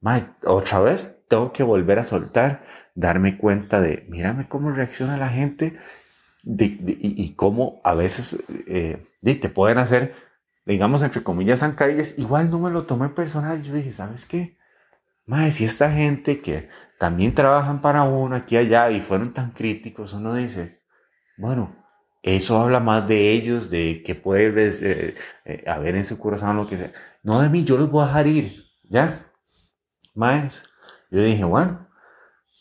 Mae, 0.00 0.22
otra 0.46 0.80
vez 0.80 1.24
tengo 1.28 1.52
que 1.52 1.62
volver 1.62 1.98
a 1.98 2.04
soltar, 2.04 2.64
darme 2.94 3.38
cuenta 3.38 3.80
de, 3.80 4.06
mírame 4.08 4.48
cómo 4.48 4.70
reacciona 4.70 5.16
la 5.16 5.28
gente 5.28 5.78
y, 6.46 7.34
cómo 7.34 7.80
a 7.84 7.94
veces 7.94 8.42
eh, 8.66 9.04
te 9.22 9.48
pueden 9.48 9.78
hacer, 9.78 10.14
digamos, 10.66 11.02
entre 11.02 11.22
comillas, 11.22 11.60
zancadillas. 11.60 12.18
Igual 12.18 12.50
no 12.50 12.58
me 12.58 12.70
lo 12.70 12.84
tomé 12.84 13.08
personal. 13.08 13.62
Yo 13.62 13.74
dije, 13.74 13.92
¿sabes 13.92 14.26
qué? 14.26 14.56
Mae, 15.26 15.52
si 15.52 15.64
esta 15.64 15.90
gente 15.90 16.40
que 16.40 16.68
también 16.98 17.34
trabajan 17.34 17.80
para 17.80 18.02
uno 18.04 18.36
aquí 18.36 18.56
y 18.56 18.58
allá 18.58 18.90
y 18.90 19.00
fueron 19.00 19.32
tan 19.32 19.52
críticos, 19.52 20.12
uno 20.12 20.34
dice, 20.34 20.82
bueno, 21.38 21.74
eso 22.22 22.58
habla 22.58 22.80
más 22.80 23.08
de 23.08 23.32
ellos, 23.32 23.70
de 23.70 24.02
que 24.04 24.14
puede 24.14 24.68
eh, 24.82 25.14
eh, 25.44 25.64
haber 25.66 25.96
en 25.96 26.04
su 26.04 26.18
corazón 26.18 26.56
lo 26.56 26.66
que 26.66 26.76
sea. 26.76 26.92
No 27.22 27.40
de 27.40 27.48
mí, 27.48 27.64
yo 27.64 27.78
los 27.78 27.90
voy 27.90 28.04
a 28.04 28.06
dejar 28.06 28.26
ir, 28.26 28.64
¿ya? 28.84 29.26
Más, 30.14 30.64
yo 31.10 31.22
dije, 31.22 31.44
bueno, 31.44 31.83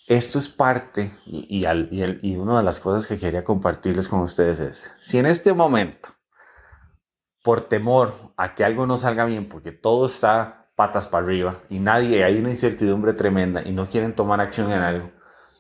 esto 0.08 0.40
es 0.40 0.50
parte 0.50 1.12
y, 1.26 1.66
y, 1.66 2.36
una 2.36 2.58
de 2.58 2.64
las 2.64 2.80
cosas 2.80 3.08
que 3.08 3.18
quería 3.18 3.44
compartirles 3.44 4.08
con 4.08 4.20
ustedes 4.22 4.60
es, 4.60 4.92
si 5.00 5.18
en 5.18 5.26
este 5.26 5.54
momento, 5.54 6.10
por 7.42 7.62
temor 7.62 8.14
a 8.38 8.54
que 8.56 8.64
algo 8.64 8.86
no 8.86 8.98
salga 8.98 9.26
bien, 9.26 9.48
porque 9.48 9.72
todo 9.72 10.06
está 10.06 10.68
patas 10.76 11.08
para 11.08 11.26
arriba 11.26 11.60
y 11.70 11.80
nadie, 11.80 12.24
hay 12.24 12.40
una 12.40 12.50
incertidumbre 12.50 13.14
tremenda 13.14 13.62
y 13.64 13.72
no 13.72 13.88
quieren 13.88 14.16
tomar 14.16 14.42
acción 14.42 14.72
en 14.72 14.82
algo, 14.82 15.12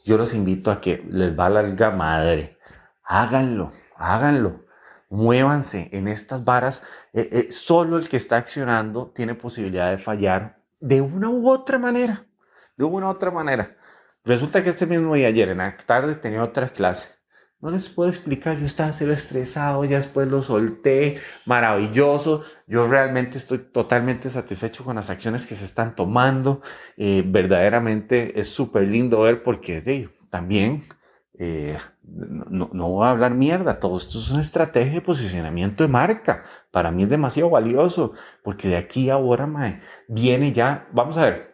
yo 0.03 0.17
los 0.17 0.33
invito 0.33 0.71
a 0.71 0.81
que 0.81 1.05
les 1.09 1.37
va 1.37 1.49
la 1.49 1.91
madre. 1.91 2.57
Háganlo, 3.05 3.71
háganlo. 3.95 4.65
Muévanse 5.09 5.89
en 5.93 6.07
estas 6.07 6.43
varas. 6.43 6.81
Eh, 7.13 7.29
eh, 7.31 7.51
solo 7.51 7.97
el 7.97 8.09
que 8.09 8.17
está 8.17 8.37
accionando 8.37 9.11
tiene 9.15 9.35
posibilidad 9.35 9.91
de 9.91 9.97
fallar 9.97 10.59
de 10.79 10.99
una 11.01 11.29
u 11.29 11.49
otra 11.49 11.79
manera. 11.79 12.25
De 12.75 12.83
una 12.83 13.07
u 13.07 13.09
otra 13.09 13.31
manera. 13.31 13.77
Resulta 14.25 14.63
que 14.63 14.69
este 14.69 14.85
mismo 14.85 15.15
día, 15.15 15.27
ayer 15.27 15.49
en 15.49 15.57
la 15.57 15.75
tarde, 15.77 16.15
tenía 16.15 16.43
otra 16.43 16.69
clase. 16.69 17.09
No 17.59 17.71
les 17.71 17.89
puedo 17.89 18.09
explicar, 18.09 18.57
yo 18.57 18.65
estaba 18.65 18.93
cero 18.93 19.13
estresado, 19.13 19.83
ya 19.85 19.97
después 19.97 20.27
lo 20.27 20.41
solté, 20.41 21.19
maravilloso. 21.45 22.43
Yo 22.67 22.87
realmente 22.87 23.37
estoy 23.37 23.59
totalmente 23.59 24.29
satisfecho 24.29 24.83
con 24.85 24.95
las 24.95 25.09
acciones 25.09 25.45
que 25.45 25.55
se 25.55 25.65
están 25.65 25.95
tomando. 25.95 26.61
Eh, 26.97 27.23
verdaderamente 27.25 28.39
es 28.39 28.49
súper 28.49 28.87
lindo 28.87 29.21
ver 29.21 29.43
porque 29.43 29.81
de, 29.81 30.09
también 30.29 30.83
eh, 31.37 31.77
no, 32.03 32.69
no, 32.73 32.89
voy 32.89 33.05
a 33.05 33.11
hablar 33.11 33.33
mierda, 33.33 33.79
todo 33.79 33.97
esto 33.97 34.19
es 34.19 34.29
una 34.31 34.41
estrategia 34.41 34.93
de 34.93 35.01
posicionamiento 35.01 35.83
de 35.83 35.89
marca. 35.89 36.45
Para 36.71 36.91
mí 36.91 37.03
es 37.03 37.09
demasiado 37.09 37.49
valioso, 37.49 38.13
porque 38.43 38.69
de 38.69 38.77
aquí 38.77 39.09
a 39.09 39.15
ahora 39.15 39.49
viene 40.07 40.51
ya, 40.51 40.87
vamos 40.91 41.17
a 41.17 41.25
ver, 41.25 41.52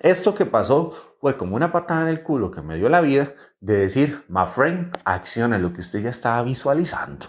esto 0.00 0.34
que 0.34 0.46
pasó 0.46 0.92
fue 1.20 1.36
como 1.36 1.56
una 1.56 1.72
patada 1.72 2.02
en 2.02 2.08
el 2.08 2.22
culo 2.22 2.50
que 2.50 2.62
me 2.62 2.76
dio 2.76 2.88
la 2.88 3.00
vida 3.00 3.32
de 3.60 3.76
decir, 3.78 4.24
my 4.28 4.46
friend, 4.46 4.96
acciona 5.04 5.58
lo 5.58 5.72
que 5.72 5.80
usted 5.80 6.00
ya 6.00 6.10
estaba 6.10 6.42
visualizando. 6.42 7.26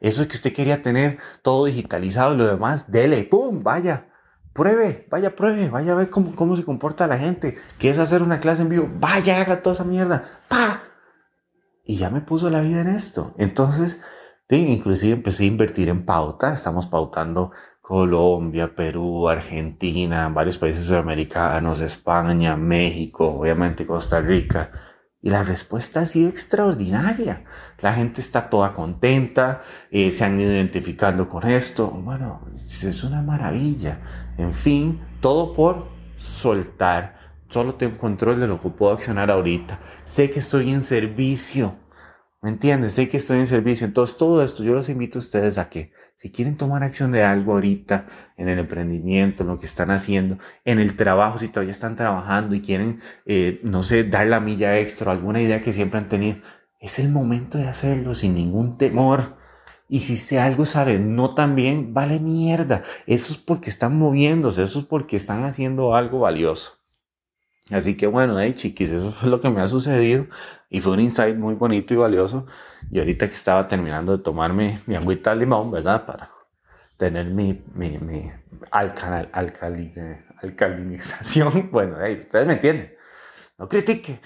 Eso 0.00 0.22
es 0.22 0.28
que 0.28 0.36
usted 0.36 0.52
quería 0.52 0.82
tener 0.82 1.18
todo 1.42 1.66
digitalizado 1.66 2.34
lo 2.34 2.46
demás, 2.46 2.90
dele, 2.90 3.24
pum, 3.24 3.62
vaya, 3.62 4.08
pruebe, 4.52 5.06
vaya, 5.10 5.36
pruebe, 5.36 5.68
vaya 5.68 5.92
a 5.92 5.96
ver 5.96 6.10
cómo, 6.10 6.34
cómo 6.34 6.56
se 6.56 6.64
comporta 6.64 7.06
la 7.06 7.18
gente. 7.18 7.56
¿Quieres 7.78 7.98
hacer 7.98 8.22
una 8.22 8.40
clase 8.40 8.62
en 8.62 8.70
vivo? 8.70 8.88
Vaya, 8.98 9.40
haga 9.40 9.62
toda 9.62 9.74
esa 9.74 9.84
mierda. 9.84 10.24
¡Pa! 10.48 10.82
y 11.86 11.96
ya 11.96 12.10
me 12.10 12.20
puso 12.20 12.50
la 12.50 12.60
vida 12.60 12.80
en 12.80 12.88
esto. 12.88 13.32
Entonces, 13.38 13.98
inclusive 14.50 15.14
empecé 15.14 15.44
a 15.44 15.46
invertir 15.46 15.88
en 15.88 16.04
pauta. 16.04 16.52
Estamos 16.54 16.86
pautando 16.86 17.50
Colombia, 17.80 18.74
Perú, 18.74 19.28
Argentina, 19.28 20.28
varios 20.28 20.58
países 20.58 20.84
sudamericanos, 20.84 21.80
España, 21.80 22.56
México, 22.56 23.26
obviamente 23.40 23.86
Costa 23.86 24.20
Rica. 24.20 24.70
Y 25.20 25.30
la 25.30 25.42
respuesta 25.42 26.00
ha 26.00 26.06
sido 26.06 26.28
extraordinaria. 26.28 27.44
La 27.80 27.92
gente 27.94 28.20
está 28.20 28.48
toda 28.48 28.72
contenta, 28.72 29.62
eh, 29.90 30.12
se 30.12 30.24
han 30.24 30.38
ido 30.38 30.52
identificando 30.52 31.28
con 31.28 31.48
esto. 31.48 31.88
Bueno, 31.90 32.42
es 32.54 33.02
una 33.02 33.22
maravilla. 33.22 34.00
En 34.38 34.52
fin, 34.52 35.00
todo 35.20 35.54
por 35.54 35.88
soltar 36.16 37.16
Solo 37.48 37.76
tengo 37.76 37.98
control 37.98 38.40
de 38.40 38.48
lo 38.48 38.60
que 38.60 38.70
puedo 38.70 38.92
accionar 38.92 39.30
ahorita. 39.30 39.78
Sé 40.04 40.30
que 40.30 40.40
estoy 40.40 40.72
en 40.72 40.82
servicio. 40.82 41.76
¿Me 42.42 42.50
entiendes? 42.50 42.94
Sé 42.94 43.08
que 43.08 43.16
estoy 43.16 43.40
en 43.40 43.46
servicio. 43.46 43.86
Entonces, 43.86 44.16
todo 44.16 44.42
esto 44.42 44.62
yo 44.62 44.72
los 44.74 44.88
invito 44.88 45.18
a 45.18 45.20
ustedes 45.20 45.58
a 45.58 45.68
que, 45.68 45.92
si 46.16 46.30
quieren 46.30 46.56
tomar 46.56 46.82
acción 46.82 47.10
de 47.10 47.22
algo 47.22 47.54
ahorita, 47.54 48.06
en 48.36 48.48
el 48.48 48.58
emprendimiento, 48.58 49.42
en 49.42 49.48
lo 49.48 49.58
que 49.58 49.66
están 49.66 49.90
haciendo, 49.90 50.38
en 50.64 50.78
el 50.78 50.96
trabajo, 50.96 51.38
si 51.38 51.48
todavía 51.48 51.72
están 51.72 51.96
trabajando 51.96 52.54
y 52.54 52.60
quieren, 52.62 53.00
eh, 53.26 53.60
no 53.64 53.82
sé, 53.82 54.04
dar 54.04 54.26
la 54.26 54.40
milla 54.40 54.78
extra, 54.78 55.12
alguna 55.12 55.40
idea 55.40 55.62
que 55.62 55.72
siempre 55.72 55.98
han 55.98 56.06
tenido, 56.06 56.38
es 56.80 56.98
el 56.98 57.08
momento 57.10 57.58
de 57.58 57.68
hacerlo 57.68 58.14
sin 58.14 58.34
ningún 58.34 58.78
temor. 58.78 59.36
Y 59.88 60.00
si 60.00 60.36
algo 60.36 60.66
sale 60.66 60.98
no 60.98 61.34
tan 61.34 61.54
bien, 61.54 61.94
vale 61.94 62.20
mierda. 62.20 62.82
Eso 63.06 63.32
es 63.32 63.38
porque 63.38 63.70
están 63.70 63.96
moviéndose, 63.98 64.62
eso 64.62 64.80
es 64.80 64.86
porque 64.86 65.16
están 65.16 65.44
haciendo 65.44 65.94
algo 65.94 66.20
valioso. 66.20 66.78
Así 67.70 67.96
que 67.96 68.06
bueno, 68.06 68.38
hey 68.38 68.52
chiquis, 68.54 68.92
eso 68.92 69.10
fue 69.10 69.28
lo 69.28 69.40
que 69.40 69.50
me 69.50 69.60
ha 69.60 69.66
sucedido 69.66 70.26
y 70.70 70.80
fue 70.80 70.92
un 70.92 71.00
insight 71.00 71.36
muy 71.36 71.54
bonito 71.54 71.94
y 71.94 71.96
valioso. 71.96 72.46
Y 72.90 73.00
ahorita 73.00 73.26
que 73.26 73.34
estaba 73.34 73.66
terminando 73.66 74.16
de 74.16 74.22
tomarme 74.22 74.80
mi 74.86 74.94
agüita 74.94 75.30
de 75.30 75.36
limón, 75.36 75.72
¿verdad? 75.72 76.06
Para 76.06 76.30
tener 76.96 77.26
mi, 77.26 77.60
mi, 77.74 77.98
mi 77.98 78.30
alcalinización. 78.70 81.68
Bueno, 81.72 81.96
hey, 82.00 82.18
ustedes 82.20 82.46
me 82.46 82.52
entienden. 82.54 82.94
No 83.58 83.68
critique 83.68 84.20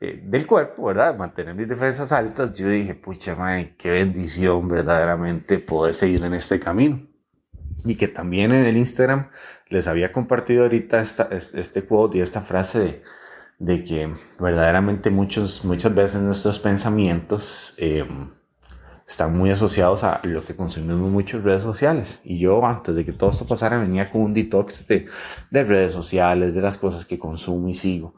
eh, 0.00 0.20
del 0.24 0.46
cuerpo, 0.46 0.84
¿verdad? 0.84 1.16
Mantener 1.16 1.54
mis 1.54 1.68
defensas 1.68 2.12
altas. 2.12 2.56
Yo 2.58 2.68
dije, 2.68 2.94
pucha 2.94 3.34
madre, 3.34 3.74
qué 3.78 3.90
bendición 3.90 4.68
verdaderamente 4.68 5.58
poder 5.58 5.94
seguir 5.94 6.22
en 6.24 6.34
este 6.34 6.60
camino 6.60 7.00
y 7.84 7.96
que 7.96 8.08
también 8.08 8.52
en 8.52 8.64
el 8.64 8.76
Instagram 8.76 9.28
les 9.72 9.88
había 9.88 10.12
compartido 10.12 10.64
ahorita 10.64 11.00
este 11.00 11.84
quote 11.84 12.18
y 12.18 12.20
esta 12.20 12.42
frase 12.42 13.02
de, 13.58 13.82
que 13.84 14.12
verdaderamente 14.38 15.08
muchos, 15.08 15.64
muchas 15.64 15.94
veces 15.94 16.20
nuestros 16.20 16.58
pensamientos 16.58 17.74
em, 17.78 18.30
están 19.08 19.36
muy 19.36 19.50
asociados 19.50 20.04
a 20.04 20.20
lo 20.24 20.44
que 20.44 20.54
consumimos 20.54 21.10
mucho 21.10 21.38
en 21.38 21.44
redes 21.44 21.62
sociales. 21.62 22.20
Y 22.22 22.38
yo 22.38 22.64
antes 22.66 22.94
de 22.94 23.04
que 23.04 23.14
todo 23.14 23.30
esto 23.30 23.46
pasara 23.46 23.78
venía 23.78 24.10
con 24.10 24.20
un 24.20 24.34
detox 24.34 24.86
de, 24.86 25.06
de 25.50 25.64
redes 25.64 25.92
sociales, 25.92 26.54
de 26.54 26.60
las 26.60 26.76
cosas 26.76 27.06
que 27.06 27.18
consumo 27.18 27.68
y 27.68 27.74
sigo. 27.74 28.14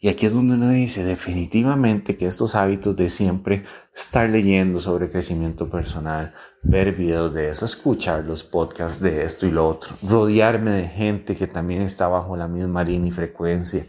Y 0.00 0.08
aquí 0.08 0.26
es 0.26 0.34
donde 0.34 0.54
uno 0.54 0.68
dice 0.68 1.04
definitivamente 1.04 2.16
que 2.16 2.26
estos 2.26 2.54
hábitos 2.54 2.94
de 2.94 3.10
siempre 3.10 3.64
estar 3.92 4.30
leyendo 4.30 4.78
sobre 4.78 5.10
crecimiento 5.10 5.68
personal, 5.68 6.34
ver 6.62 6.92
videos 6.92 7.34
de 7.34 7.48
eso, 7.50 7.64
escuchar 7.64 8.24
los 8.24 8.44
podcasts 8.44 9.00
de 9.00 9.24
esto 9.24 9.46
y 9.46 9.50
lo 9.50 9.66
otro, 9.66 9.96
rodearme 10.02 10.70
de 10.70 10.86
gente 10.86 11.34
que 11.34 11.48
también 11.48 11.82
está 11.82 12.06
bajo 12.06 12.36
la 12.36 12.46
misma 12.46 12.84
línea 12.84 13.08
y 13.08 13.12
frecuencia 13.12 13.86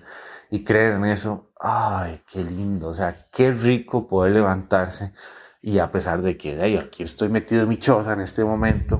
y 0.50 0.64
creer 0.64 0.94
en 0.94 1.06
eso, 1.06 1.52
ay, 1.60 2.22
qué 2.32 2.44
lindo, 2.44 2.88
o 2.88 2.94
sea, 2.96 3.28
qué 3.32 3.52
rico 3.52 4.08
poder 4.08 4.32
levantarse 4.32 5.14
y 5.62 5.78
a 5.78 5.92
pesar 5.92 6.24
de 6.24 6.38
que 6.38 6.58
hey, 6.60 6.78
aquí 6.78 7.04
estoy 7.04 7.30
metido 7.30 7.64
en 7.64 7.70
mi 7.70 7.78
choza 7.78 8.14
en 8.14 8.22
este 8.22 8.44
momento, 8.44 9.00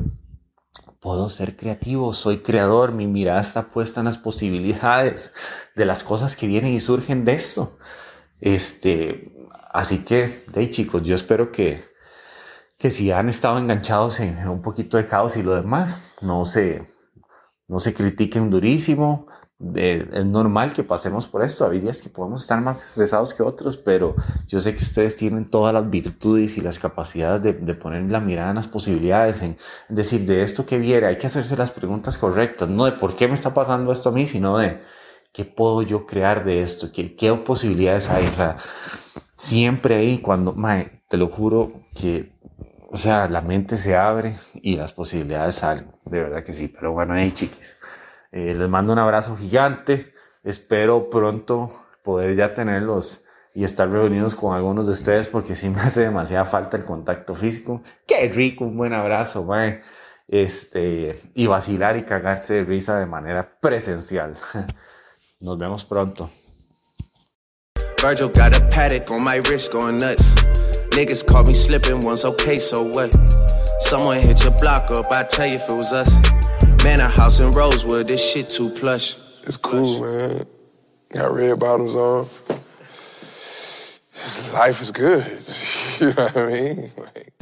puedo 1.00 1.30
ser 1.30 1.56
creativo, 1.56 2.14
soy 2.14 2.40
creador, 2.40 2.92
mi 2.92 3.08
mirada 3.08 3.42
está 3.42 3.70
puesta 3.70 4.02
en 4.02 4.06
las 4.06 4.18
posibilidades 4.18 5.34
de 5.76 5.86
las 5.86 6.04
cosas 6.04 6.36
que 6.36 6.48
vienen 6.48 6.74
y 6.74 6.80
surgen 6.80 7.26
de 7.26 7.34
esto. 7.34 7.78
Este, 8.42 9.34
así 9.72 10.04
que, 10.04 10.46
hey 10.54 10.70
chicos, 10.70 11.04
yo 11.04 11.16
espero 11.16 11.52
que, 11.52 11.82
que 12.78 12.92
si 12.92 13.12
han 13.12 13.30
estado 13.30 13.58
enganchados 13.58 14.20
en, 14.20 14.48
un 14.48 14.62
poquito 14.62 14.98
de 14.98 15.06
caos 15.06 15.38
y 15.38 15.44
lo 15.44 15.56
demás, 15.56 16.18
no 16.22 16.46
se, 16.46 16.88
no 17.68 17.80
se 17.80 17.94
critiquen 17.94 18.50
durísimo, 18.50 19.28
es 19.76 20.26
normal 20.26 20.72
que 20.74 20.84
pasemos 20.84 21.28
por 21.28 21.44
esto. 21.44 21.70
Hay 21.70 21.80
días 21.80 22.00
que 22.02 22.10
podemos 22.10 22.42
estar 22.42 22.62
más 22.62 22.86
estresados 22.86 23.34
que 23.34 23.44
otros, 23.44 23.76
pero 23.76 24.16
yo 24.48 24.60
sé 24.60 24.74
que 24.74 24.84
ustedes 24.84 25.18
tienen 25.18 25.46
todas 25.50 25.74
las 25.74 25.90
virtudes 25.90 26.58
y 26.58 26.62
las 26.62 26.80
capacidades 26.80 27.42
de, 27.42 27.54
de 27.54 27.76
poner 27.76 28.10
la 28.10 28.22
mirada 28.22 28.52
en 28.52 28.56
las 28.56 28.68
posibilidades, 28.68 29.42
en, 29.42 29.58
decir 29.90 30.26
de 30.26 30.44
esto 30.44 30.66
que 30.66 30.78
viene. 30.78 31.08
Hay 31.08 31.18
que 31.18 31.28
hacerse 31.28 31.58
las 31.58 31.72
preguntas 31.72 32.18
correctas, 32.18 32.70
no 32.70 32.86
de 32.86 32.94
por 32.94 33.16
qué 33.16 33.28
me 33.28 33.34
está 33.34 33.54
pasando 33.54 33.92
esto 33.92 34.10
a 34.10 34.12
mí, 34.14 34.28
sino 34.28 34.58
de 34.58 34.82
qué 35.34 35.44
puedo 35.46 35.82
yo 35.82 36.06
crear 36.06 36.46
de 36.46 36.64
esto, 36.64 36.92
qué, 36.94 37.16
qué 37.16 37.34
posibilidades 37.34 38.10
hay. 38.10 38.28
O 38.28 38.36
sea, 38.36 38.58
siempre 39.36 39.96
ahí 39.96 40.20
cuando, 40.20 40.54
mae, 40.54 41.02
te 41.10 41.18
lo 41.18 41.28
juro 41.28 41.72
que, 41.96 42.32
o 42.90 42.98
sea, 42.98 43.28
la 43.28 43.42
mente 43.42 43.76
se 43.78 43.98
abre 43.98 44.36
y 44.54 44.78
las 44.78 44.94
posibilidades 44.94 45.58
salen. 45.58 45.92
De 46.06 46.22
verdad 46.22 46.44
que 46.44 46.54
sí, 46.54 46.70
pero 46.70 46.94
bueno, 46.94 47.14
ahí 47.14 47.32
chiquis. 47.32 47.78
Eh, 48.32 48.54
les 48.56 48.70
mando 48.70 48.94
un 48.94 49.00
abrazo 49.00 49.36
gigante. 49.38 50.14
Espero 50.44 51.10
pronto 51.10 51.72
poder 52.04 52.36
ya 52.36 52.54
tenerlos 52.54 53.26
y 53.54 53.64
estar 53.64 53.90
reunidos 53.90 54.36
con 54.36 54.56
algunos 54.56 54.88
de 54.88 54.94
ustedes 54.94 55.28
porque 55.28 55.56
sí 55.56 55.70
me 55.70 55.82
hace 55.82 56.02
demasiada 56.02 56.46
falta 56.46 56.78
el 56.78 56.86
contacto 56.86 57.36
físico. 57.36 57.82
Qué 58.08 58.30
rico, 58.30 58.66
un 58.66 58.78
buen 58.78 58.94
abrazo. 58.94 59.48
Este, 60.28 61.32
y 61.34 61.48
vacilar 61.48 61.98
y 61.98 62.04
cagarse 62.04 62.56
de 62.56 62.64
risa 62.64 63.00
de 63.00 63.06
manera 63.06 63.60
presencial. 63.60 64.36
Nos 65.42 65.58
vemos 65.58 65.84
pronto. 65.86 66.30
Virgil 68.02 68.30
got 68.30 68.56
a 68.56 68.66
paddock 68.70 69.12
on 69.12 69.24
my 69.24 69.42
wrist 69.50 69.74
going 69.74 69.98
nuts. 69.98 70.36
Niggas 70.92 71.26
caught 71.26 71.48
me 71.48 71.54
slipping 71.54 72.00
once, 72.06 72.24
okay, 72.24 72.56
so 72.56 72.84
what? 72.84 73.14
Someone 73.80 74.22
hit 74.22 74.42
your 74.44 74.54
block 74.60 74.90
up, 74.92 75.12
I 75.12 75.24
tell 75.24 75.48
you 75.48 75.56
if 75.56 75.70
it 75.70 75.76
was 75.76 75.92
us. 75.92 76.59
Man, 76.84 77.02
a 77.02 77.10
house 77.10 77.40
in 77.42 77.52
Rosewood, 77.52 78.08
this 78.08 78.32
shit 78.32 78.50
too 78.50 78.70
plush. 78.70 79.18
It's 79.44 79.58
cool, 79.58 80.02
man. 80.02 80.44
Got 81.12 81.34
red 81.34 81.60
bottoms 81.60 81.96
on. 81.96 82.26
Life 84.54 84.80
is 84.82 84.92
good. 84.92 85.26
you 86.00 86.08
know 86.08 86.24
what 86.24 86.38
I 86.38 86.48
mean? 86.48 86.92
Like, 86.98 87.34